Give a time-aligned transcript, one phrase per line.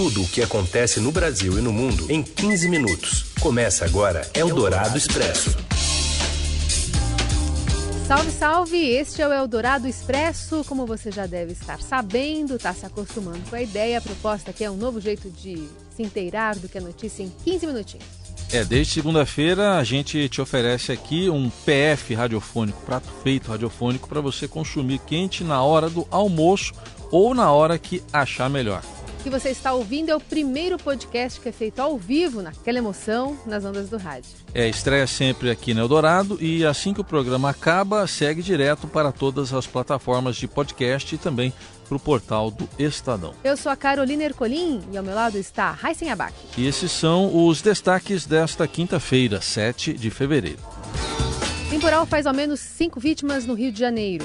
[0.00, 3.26] Tudo o que acontece no Brasil e no mundo em 15 minutos.
[3.38, 5.54] Começa agora Eldorado Expresso.
[8.06, 8.78] Salve, salve!
[8.78, 10.64] Este é o Eldorado Expresso.
[10.66, 13.98] Como você já deve estar sabendo, está se acostumando com a ideia.
[13.98, 17.30] A proposta aqui é um novo jeito de se inteirar do que a notícia em
[17.44, 18.06] 15 minutinhos.
[18.50, 24.22] É, desde segunda-feira a gente te oferece aqui um PF radiofônico, prato feito radiofônico, para
[24.22, 26.72] você consumir quente na hora do almoço
[27.10, 28.82] ou na hora que achar melhor.
[29.22, 33.38] Que você está ouvindo é o primeiro podcast que é feito ao vivo, naquela emoção,
[33.44, 34.30] nas ondas do rádio.
[34.54, 39.12] É, estreia sempre aqui no Eldorado e assim que o programa acaba, segue direto para
[39.12, 41.52] todas as plataformas de podcast e também
[41.86, 43.34] para o portal do Estadão.
[43.44, 46.32] Eu sou a Carolina Ercolim e ao meu lado está Raíssen Abac.
[46.56, 50.60] E esses são os destaques desta quinta-feira, 7 de fevereiro.
[51.68, 54.24] Temporal faz ao menos cinco vítimas no Rio de Janeiro.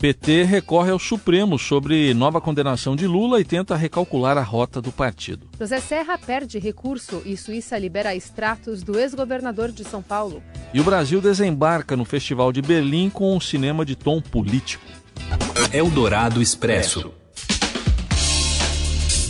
[0.00, 4.90] PT recorre ao Supremo sobre nova condenação de Lula e tenta recalcular a rota do
[4.90, 5.46] partido.
[5.58, 10.42] José Serra perde recurso e Suíça libera extratos do ex-governador de São Paulo.
[10.72, 14.86] E o Brasil desembarca no Festival de Berlim com um cinema de tom político.
[15.70, 17.12] Eldorado Expresso.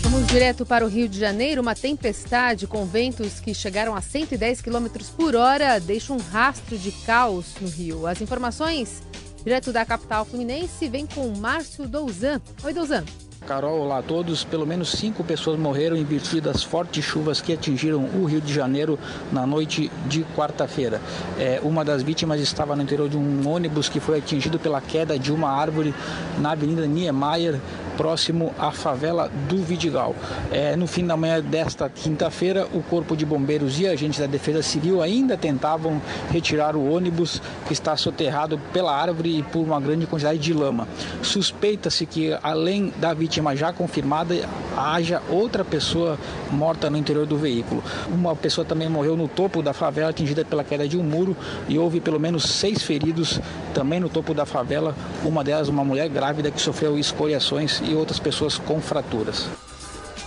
[0.02, 1.62] Vamos direto para o Rio de Janeiro.
[1.62, 6.92] Uma tempestade com ventos que chegaram a 110 km por hora deixa um rastro de
[6.92, 8.06] caos no Rio.
[8.06, 9.02] As informações
[9.42, 12.40] Direto da capital fluminense, vem com Márcio Douzan.
[12.62, 13.04] Oi, Douzan.
[13.46, 14.44] Carol, olá a todos.
[14.44, 18.52] Pelo menos cinco pessoas morreram em virtude das fortes chuvas que atingiram o Rio de
[18.52, 18.98] Janeiro
[19.32, 21.00] na noite de quarta-feira.
[21.38, 25.18] É, uma das vítimas estava no interior de um ônibus que foi atingido pela queda
[25.18, 25.94] de uma árvore
[26.38, 27.58] na Avenida Niemeyer,
[28.00, 30.16] próximo à favela do Vidigal.
[30.50, 34.62] É, no fim da manhã desta quinta-feira, o Corpo de Bombeiros e agentes da Defesa
[34.62, 40.06] Civil ainda tentavam retirar o ônibus que está soterrado pela árvore e por uma grande
[40.06, 40.88] quantidade de lama.
[41.22, 44.34] Suspeita-se que, além da vítima já confirmada,
[44.74, 46.18] haja outra pessoa
[46.50, 47.84] morta no interior do veículo.
[48.08, 51.36] Uma pessoa também morreu no topo da favela, atingida pela queda de um muro,
[51.68, 53.38] e houve pelo menos seis feridos
[53.74, 54.94] também no topo da favela.
[55.22, 59.48] Uma delas, uma mulher grávida que sofreu escoriações e outras pessoas com fraturas.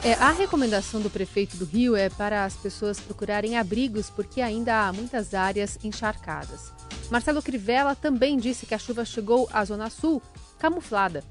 [0.03, 4.85] É, a recomendação do prefeito do Rio é para as pessoas procurarem abrigos porque ainda
[4.85, 6.73] há muitas áreas encharcadas.
[7.09, 10.21] Marcelo Crivella também disse que a chuva chegou à Zona Sul
[10.59, 11.23] camuflada.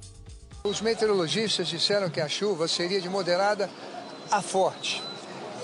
[0.65, 3.69] Os meteorologistas disseram que a chuva seria de moderada
[4.31, 5.03] a forte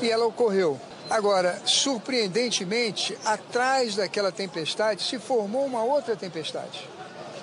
[0.03, 0.79] e ela ocorreu.
[1.09, 6.87] Agora, surpreendentemente, atrás daquela tempestade se formou uma outra tempestade.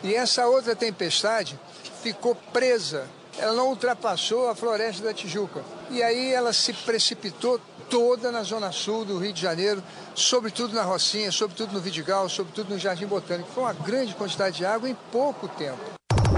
[0.03, 1.59] E essa outra tempestade
[2.01, 3.07] ficou presa,
[3.38, 5.61] ela não ultrapassou a floresta da Tijuca.
[5.89, 9.83] E aí ela se precipitou toda na zona sul do Rio de Janeiro,
[10.13, 13.50] sobretudo na Rocinha, sobretudo no Vidigal, sobretudo no Jardim Botânico.
[13.53, 15.79] Foi uma grande quantidade de água em pouco tempo.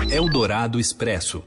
[0.10, 1.44] Eldorado Expresso.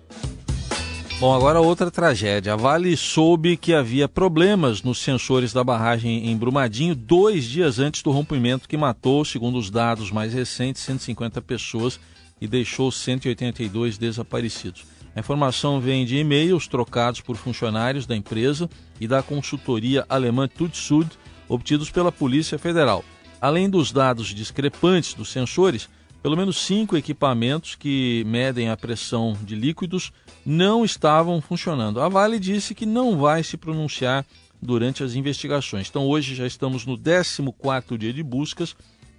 [1.20, 2.54] Bom, agora outra tragédia.
[2.54, 8.02] A Vale soube que havia problemas nos sensores da barragem em Brumadinho dois dias antes
[8.02, 12.00] do rompimento que matou, segundo os dados mais recentes, 150 pessoas
[12.40, 14.86] e deixou 182 desaparecidos.
[15.14, 18.66] A informação vem de e-mails trocados por funcionários da empresa
[18.98, 21.06] e da consultoria alemã Tutsud,
[21.46, 23.04] obtidos pela Polícia Federal.
[23.38, 25.86] Além dos dados discrepantes dos sensores,
[26.22, 30.12] pelo menos cinco equipamentos que medem a pressão de líquidos
[30.44, 32.00] não estavam funcionando.
[32.00, 34.26] A Vale disse que não vai se pronunciar
[34.60, 35.88] durante as investigações.
[35.88, 38.76] Então, hoje já estamos no 14 dia de buscas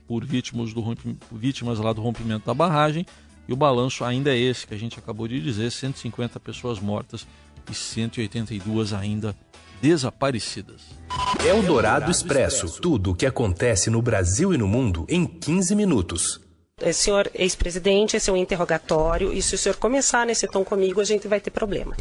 [0.08, 0.84] por vítimas, do,
[1.32, 3.06] vítimas lá do rompimento da barragem.
[3.48, 7.26] E o balanço ainda é esse que a gente acabou de dizer: 150 pessoas mortas
[7.70, 9.36] e 182 ainda
[9.82, 10.82] desaparecidas.
[11.44, 16.41] Eldorado Expresso tudo o que acontece no Brasil e no mundo em 15 minutos.
[16.82, 21.00] É, senhor ex-presidente, esse é um interrogatório, e se o senhor começar nesse tom comigo,
[21.00, 21.96] a gente vai ter problema.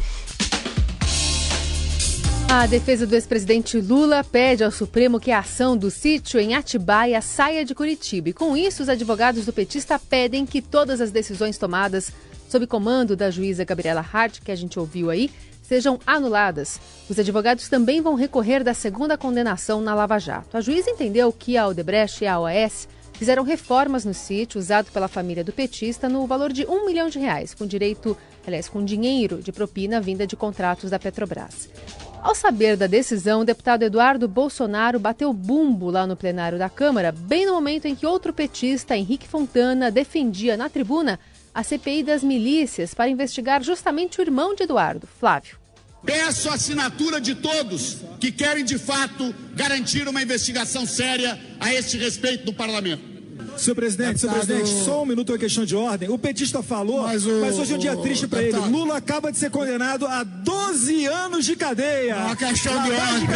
[2.49, 7.21] A defesa do ex-presidente Lula pede ao Supremo que a ação do sítio em Atibaia
[7.21, 8.27] saia de Curitiba.
[8.27, 12.11] E com isso, os advogados do petista pedem que todas as decisões tomadas
[12.49, 15.31] sob comando da juíza Gabriela Hart, que a gente ouviu aí,
[15.61, 16.81] sejam anuladas.
[17.09, 20.57] Os advogados também vão recorrer da segunda condenação na Lava Jato.
[20.57, 22.89] A juíza entendeu que a Odebrecht e a OAS
[23.21, 27.19] fizeram reformas no sítio usado pela família do petista no valor de um milhão de
[27.19, 31.69] reais, com direito, aliás, com dinheiro de propina vinda de contratos da Petrobras.
[32.19, 37.11] Ao saber da decisão, o deputado Eduardo Bolsonaro bateu bumbo lá no plenário da Câmara,
[37.11, 41.19] bem no momento em que outro petista, Henrique Fontana, defendia na tribuna
[41.53, 45.59] a CPI das milícias para investigar justamente o irmão de Eduardo, Flávio.
[46.03, 51.99] Peço a assinatura de todos que querem de fato garantir uma investigação séria a este
[51.99, 53.10] respeito do parlamento.
[53.57, 56.09] Senhor presidente, senhor presidente, só um minuto, uma questão de ordem.
[56.09, 58.57] O petista falou, mas, o, mas hoje é um dia triste para ele.
[58.57, 62.17] Lula acaba de ser condenado a 12 anos de cadeia.
[62.17, 63.27] Uma questão de ordem.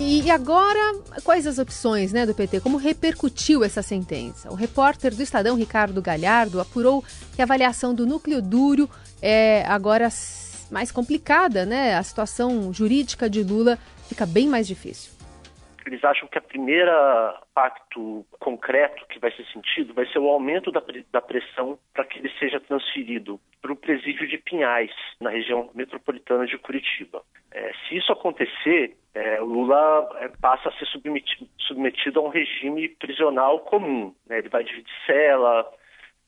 [0.00, 2.60] E agora, quais as opções né, do PT?
[2.60, 4.48] Como repercutiu essa sentença?
[4.50, 7.02] O repórter do Estadão, Ricardo Galhardo, apurou
[7.34, 8.88] que a avaliação do núcleo duro
[9.20, 10.08] é agora
[10.70, 11.96] mais complicada, né?
[11.96, 13.78] A situação jurídica de Lula
[14.08, 15.17] fica bem mais difícil.
[15.88, 20.70] Eles acham que a primeira impacto concreto que vai ser sentido vai ser o aumento
[20.70, 25.70] da, da pressão para que ele seja transferido para o presídio de Pinhais, na região
[25.74, 27.22] metropolitana de Curitiba.
[27.50, 32.90] É, se isso acontecer, é, Lula é, passa a ser submetido, submetido, a um regime
[32.90, 34.14] prisional comum.
[34.28, 34.40] Né?
[34.40, 35.66] Ele vai dividir cela,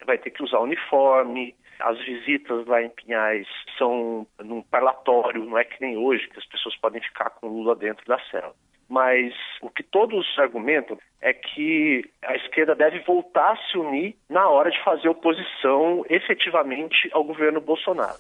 [0.07, 1.55] vai ter que usar uniforme.
[1.81, 3.47] As visitas lá em Pinhais
[3.77, 7.77] são num parlatório, não é que nem hoje, que as pessoas podem ficar com Lula
[7.77, 8.55] dentro da cela.
[8.91, 9.33] Mas
[9.63, 14.69] o que todos argumentam é que a esquerda deve voltar a se unir na hora
[14.69, 18.19] de fazer oposição efetivamente ao governo Bolsonaro.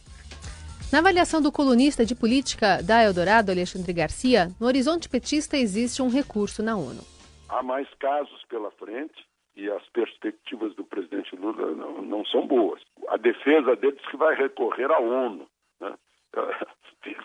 [0.93, 6.08] Na avaliação do colunista de política da Eldorado, Alexandre Garcia, no horizonte petista existe um
[6.08, 7.02] recurso na ONU.
[7.49, 9.26] Há mais casos pela frente
[9.56, 12.81] e as perspectivas do presidente Lula não, não são boas.
[13.08, 15.49] A defesa deles que vai recorrer à ONU.
[15.81, 15.94] Né?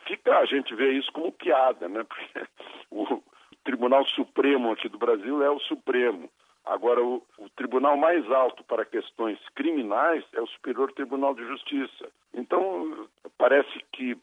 [0.08, 2.04] Fica, a gente vê isso como piada, né?
[2.04, 2.48] Porque
[2.90, 3.22] o
[3.66, 6.30] Tribunal Supremo aqui do Brasil é o Supremo.
[6.64, 12.06] Agora, o, o, tribunal mais alto para questões criminais é o Superior Tribunal de Justiça.
[12.34, 13.08] Então,
[13.38, 14.18] parece que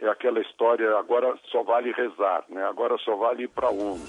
[0.00, 2.64] é aquela história, agora só vale rezar, né?
[2.64, 4.04] agora só vale ir para a ONU.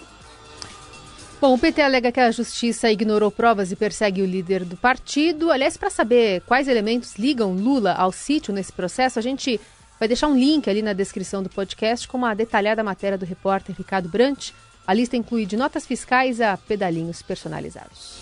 [1.42, 5.52] Bom, o PT alega que a justiça ignorou provas e persegue o líder do partido.
[5.52, 9.60] Aliás, para saber quais elementos ligam Lula ao sítio nesse processo, a gente
[9.98, 13.76] vai deixar um link ali na descrição do podcast com uma detalhada matéria do repórter
[13.76, 14.52] Ricardo Brant
[14.90, 18.18] a lista inclui de notas fiscais a pedalinhos personalizados.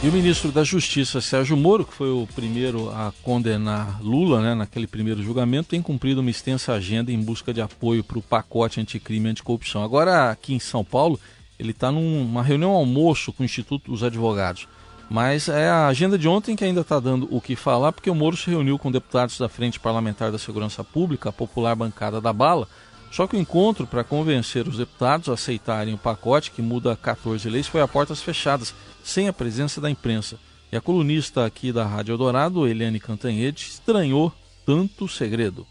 [0.00, 4.54] E o ministro da Justiça, Sérgio Moro, que foi o primeiro a condenar Lula né,
[4.54, 8.80] naquele primeiro julgamento, tem cumprido uma extensa agenda em busca de apoio para o pacote
[8.80, 9.82] anticrime e anticorrupção.
[9.82, 11.18] Agora, aqui em São Paulo,
[11.58, 14.68] ele está numa reunião almoço com o Instituto dos Advogados.
[15.10, 18.14] Mas é a agenda de ontem que ainda está dando o que falar, porque o
[18.14, 22.32] Moro se reuniu com deputados da Frente Parlamentar da Segurança Pública, a popular bancada da
[22.32, 22.68] Bala,
[23.14, 27.48] só que o encontro para convencer os deputados a aceitarem o pacote que muda 14
[27.48, 28.72] leis foi a portas fechadas,
[29.04, 30.36] sem a presença da imprensa.
[30.72, 34.32] E a colunista aqui da Rádio Eldorado, Eliane Cantanhede, estranhou
[34.66, 35.64] tanto segredo.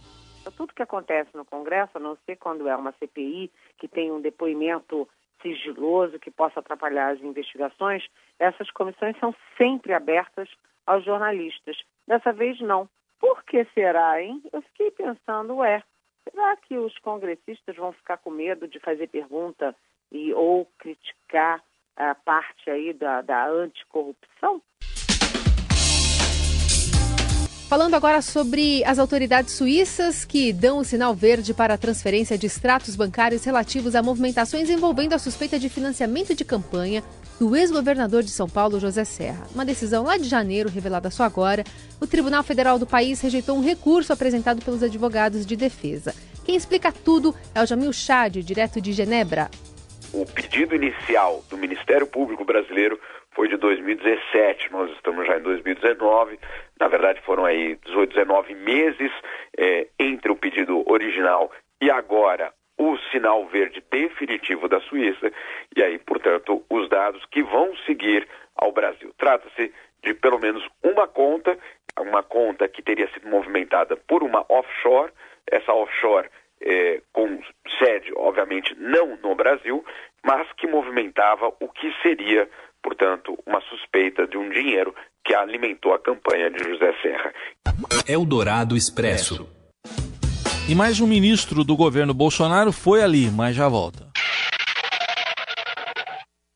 [0.55, 4.21] Tudo que acontece no Congresso, a não ser quando é uma CPI que tem um
[4.21, 5.05] depoimento
[5.41, 8.05] sigiloso que possa atrapalhar as investigações,
[8.39, 10.47] essas comissões são sempre abertas
[10.87, 11.75] aos jornalistas.
[12.07, 12.87] Dessa vez não.
[13.19, 14.41] Por que será, hein?
[14.53, 15.83] Eu fiquei pensando, ué,
[16.29, 19.75] Será que os congressistas vão ficar com medo de fazer pergunta
[20.11, 21.63] e ou criticar
[21.95, 24.61] a parte aí da, da anticorrupção?
[27.69, 32.45] Falando agora sobre as autoridades suíças que dão o sinal verde para a transferência de
[32.45, 37.01] extratos bancários relativos a movimentações envolvendo a suspeita de financiamento de campanha
[37.39, 39.47] do ex-governador de São Paulo, José Serra.
[39.53, 41.63] Uma decisão lá de janeiro, revelada só agora,
[42.01, 46.13] o Tribunal Federal do país rejeitou um recurso apresentado pelos advogados de defesa.
[46.45, 49.49] Quem explica tudo é o Jamil Chad, direto de Genebra.
[50.13, 52.99] O pedido inicial do Ministério Público Brasileiro
[53.31, 56.39] foi de 2017, nós estamos já em 2019.
[56.79, 59.11] Na verdade, foram aí 18, 19 meses
[59.57, 61.51] é, entre o pedido original
[61.81, 62.53] e agora
[62.91, 65.31] o sinal verde definitivo da Suíça,
[65.75, 69.13] e aí, portanto, os dados que vão seguir ao Brasil.
[69.17, 69.73] Trata-se
[70.03, 71.57] de pelo menos uma conta,
[71.99, 75.11] uma conta que teria sido movimentada por uma offshore,
[75.49, 76.29] essa offshore
[76.61, 77.41] é, com
[77.79, 79.83] sede, obviamente, não no Brasil,
[80.23, 82.49] mas que movimentava o que seria
[82.83, 84.93] portanto, uma suspeita de um dinheiro
[85.25, 87.33] que alimentou a campanha de José Serra.
[88.07, 89.62] Eldorado Expresso.
[90.67, 94.07] E mais um ministro do governo Bolsonaro foi ali, mas já volta.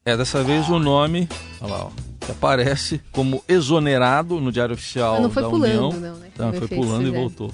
[0.06, 1.28] É dessa vez o nome,
[1.62, 1.90] olha lá, ó,
[2.20, 5.92] que aparece como exonerado no Diário Oficial não foi da pulando, União.
[5.92, 6.30] Não, né?
[6.38, 7.52] Não, foi pulando e voltou.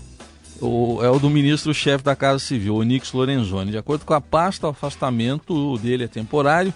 [0.62, 3.72] O, é o do ministro-chefe da Casa Civil, Onix Lorenzoni.
[3.72, 6.74] De acordo com a pasta, o afastamento dele é temporário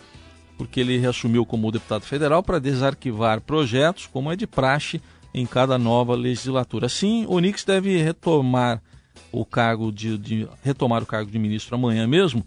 [0.57, 4.99] porque ele reassumiu como deputado federal para desarquivar projetos, como é de praxe
[5.33, 6.87] em cada nova legislatura.
[6.87, 8.81] Assim, o Nix deve retomar
[9.31, 12.45] o cargo de, de, retomar o cargo de ministro amanhã mesmo.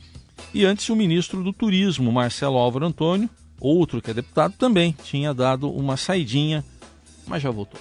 [0.55, 3.29] E antes o ministro do Turismo, Marcelo Álvaro Antônio,
[3.61, 6.65] outro que é deputado, também tinha dado uma saidinha,
[7.27, 7.81] mas já voltou.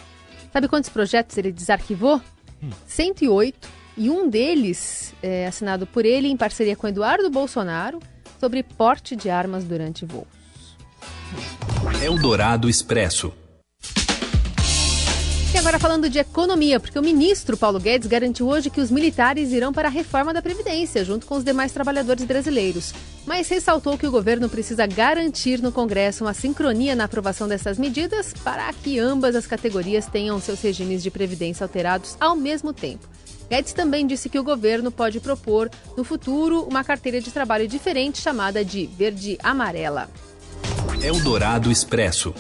[0.51, 2.22] Sabe quantos projetos ele desarquivou?
[2.62, 2.70] Hum.
[2.88, 3.70] 108.
[3.98, 8.00] E um deles é assinado por ele em parceria com Eduardo Bolsonaro
[8.39, 10.27] sobre porte de armas durante voos.
[12.01, 13.34] Eldorado Expresso.
[15.69, 19.71] Agora falando de economia, porque o ministro Paulo Guedes garantiu hoje que os militares irão
[19.71, 22.91] para a reforma da Previdência, junto com os demais trabalhadores brasileiros.
[23.23, 28.33] Mas ressaltou que o governo precisa garantir no Congresso uma sincronia na aprovação dessas medidas
[28.43, 33.07] para que ambas as categorias tenham seus regimes de previdência alterados ao mesmo tempo.
[33.47, 38.19] Guedes também disse que o governo pode propor, no futuro, uma carteira de trabalho diferente
[38.19, 40.09] chamada de verde-amarela.
[41.03, 42.33] Eldorado Expresso.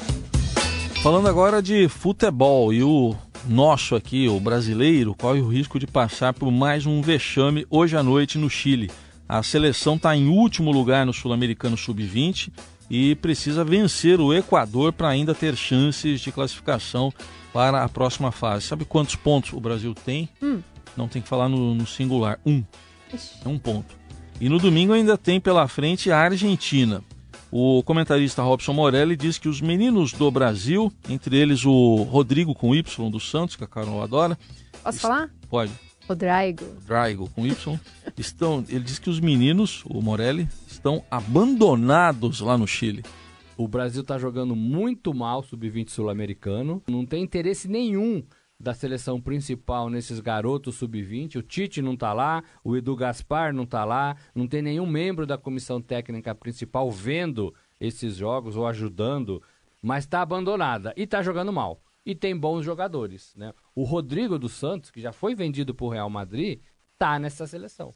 [1.01, 3.15] Falando agora de futebol e o
[3.47, 8.03] nosso aqui, o brasileiro, corre o risco de passar por mais um vexame hoje à
[8.03, 8.91] noite no Chile.
[9.27, 12.51] A seleção está em último lugar no Sul-Americano Sub-20
[12.89, 17.13] e precisa vencer o Equador para ainda ter chances de classificação
[17.53, 18.67] para a próxima fase.
[18.67, 20.27] Sabe quantos pontos o Brasil tem?
[20.43, 20.61] Hum.
[20.97, 22.39] Não tem que falar no, no singular.
[22.45, 22.61] Um.
[23.45, 23.95] É um ponto.
[24.41, 27.01] E no domingo ainda tem pela frente a Argentina.
[27.51, 32.75] O comentarista Robson Morelli diz que os meninos do Brasil, entre eles o Rodrigo com
[32.75, 34.37] Y do Santos, que a Carol adora.
[34.83, 35.31] Posso falar?
[35.49, 35.71] Pode.
[36.07, 36.63] Rodrigo.
[36.87, 37.79] Rodrigo com Y.
[38.17, 43.03] estão, ele diz que os meninos, o Morelli, estão abandonados lá no Chile.
[43.57, 48.23] O Brasil está jogando muito mal sub-20 sul-americano, não tem interesse nenhum
[48.59, 51.37] da seleção principal nesses garotos sub-20.
[51.37, 55.25] O Tite não está lá, o Edu Gaspar não está lá, não tem nenhum membro
[55.25, 59.41] da comissão técnica principal vendo esses jogos ou ajudando,
[59.81, 61.81] mas está abandonada e está jogando mal.
[62.05, 63.33] E tem bons jogadores.
[63.35, 63.53] Né?
[63.73, 66.59] O Rodrigo dos Santos, que já foi vendido para o Real Madrid,
[66.93, 67.93] está nessa seleção.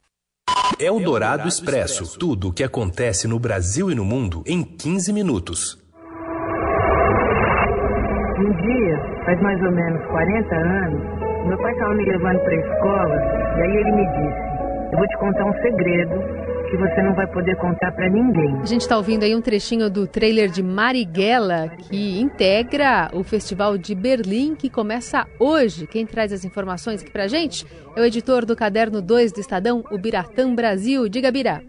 [0.80, 2.18] Eldorado Expresso.
[2.18, 5.83] Tudo o que acontece no Brasil e no mundo em 15 minutos.
[8.54, 11.02] Um dia, faz mais ou menos 40 anos,
[11.48, 13.16] meu pai estava me levando para a escola
[13.58, 16.14] e aí ele me disse: Eu vou te contar um segredo
[16.70, 18.56] que você não vai poder contar para ninguém.
[18.62, 23.76] A gente está ouvindo aí um trechinho do trailer de Marighella, que integra o Festival
[23.76, 25.88] de Berlim, que começa hoje.
[25.88, 29.84] Quem traz as informações aqui para gente é o editor do Caderno 2 do Estadão,
[29.90, 31.10] o Biratã Brasil.
[31.10, 31.60] Diga, Birá.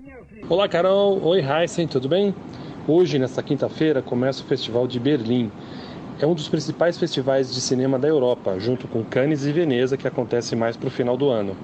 [0.50, 1.18] Olá, Carol.
[1.24, 2.34] Oi, Heisen, tudo bem?
[2.86, 5.50] Hoje, nesta quinta-feira, começa o Festival de Berlim
[6.20, 10.06] é um dos principais festivais de cinema da Europa, junto com Cannes e Veneza, que
[10.06, 11.56] acontece mais para o final do ano.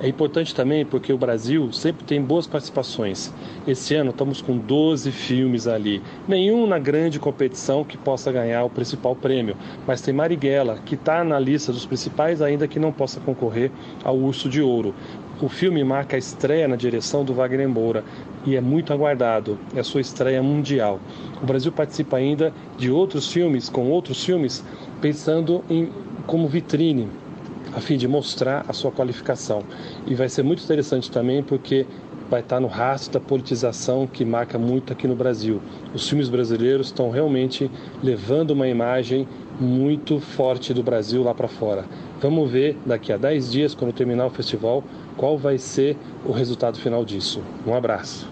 [0.00, 3.32] É importante também porque o Brasil sempre tem boas participações.
[3.66, 8.70] Esse ano estamos com 12 filmes ali, nenhum na grande competição que possa ganhar o
[8.70, 13.20] principal prêmio, mas tem Marighella, que está na lista dos principais, ainda que não possa
[13.20, 13.70] concorrer
[14.02, 14.94] ao Urso de Ouro.
[15.40, 18.02] O filme marca a estreia na direção do Wagner Moura
[18.46, 19.58] e é muito aguardado.
[19.74, 21.00] É sua estreia mundial.
[21.42, 24.64] O Brasil participa ainda de outros filmes, com outros filmes,
[25.00, 25.90] pensando em
[26.26, 27.08] como vitrine,
[27.74, 29.62] a fim de mostrar a sua qualificação.
[30.06, 31.86] E vai ser muito interessante também porque
[32.28, 35.62] vai estar no rastro da politização que marca muito aqui no Brasil.
[35.94, 37.70] Os filmes brasileiros estão realmente
[38.02, 39.26] levando uma imagem
[39.58, 41.84] muito forte do Brasil lá para fora.
[42.20, 44.84] Vamos ver daqui a 10 dias, quando terminar o festival,
[45.18, 47.42] qual vai ser o resultado final disso.
[47.66, 48.30] Um abraço.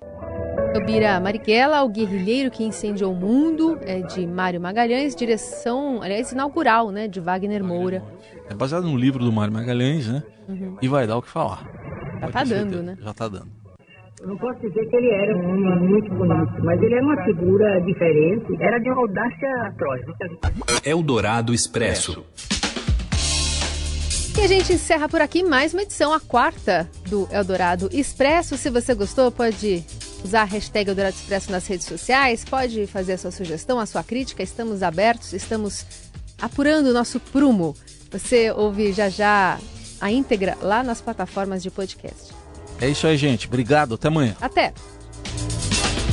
[0.86, 6.90] Bira Marighella, o guerrilheiro que incendiou o mundo, é de Mário Magalhães, direção, aliás, inaugural,
[6.90, 8.04] né, de Wagner Moura.
[8.48, 10.22] É baseado no livro do Mário Magalhães, né?
[10.48, 10.76] Uhum.
[10.80, 11.64] E vai dar o que falar.
[12.20, 12.96] Já tá dando, né?
[13.00, 13.48] Já tá dando.
[14.20, 17.24] Eu não posso dizer que ele era um homem muito bonito, mas ele era uma
[17.24, 20.02] figura diferente, era de uma audácia atroz.
[20.84, 22.24] Eldorado Expresso.
[24.36, 28.58] E a gente encerra por aqui mais uma edição, a quarta do Eldorado Expresso.
[28.58, 29.82] Se você gostou, pode
[30.22, 34.04] usar a hashtag Eldorado Expresso nas redes sociais, pode fazer a sua sugestão, a sua
[34.04, 34.42] crítica.
[34.42, 35.86] Estamos abertos, estamos
[36.38, 37.74] apurando o nosso prumo.
[38.12, 39.58] Você ouve já já
[39.98, 42.34] a íntegra lá nas plataformas de podcast.
[42.78, 43.46] É isso aí, gente.
[43.46, 43.94] Obrigado.
[43.94, 44.36] Até amanhã.
[44.38, 44.74] Até.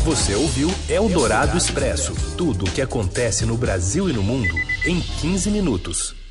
[0.06, 5.52] Você ouviu Eldorado Expresso tudo o que acontece no Brasil e no mundo em 15
[5.52, 6.23] minutos.